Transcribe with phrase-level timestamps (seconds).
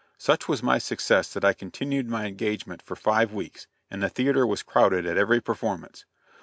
[0.17, 4.47] Such was my success that I continued my engagement for five weeks, and the theatre
[4.47, 6.05] was crowded at every performance.